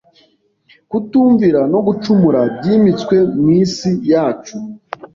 [0.89, 4.55] kutumvira no gucumura byimitswe mu isi yacu.